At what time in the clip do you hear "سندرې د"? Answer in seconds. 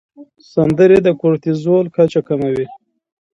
0.53-1.07